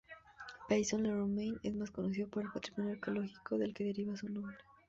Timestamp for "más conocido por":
1.75-2.41